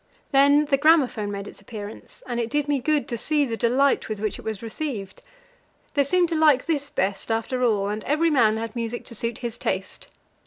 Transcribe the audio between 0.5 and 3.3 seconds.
the gramophone made its appearance, and it did me good to